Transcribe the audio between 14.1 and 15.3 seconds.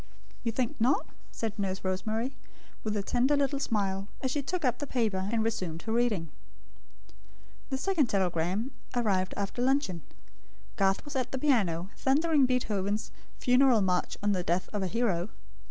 on the Death of a Hero.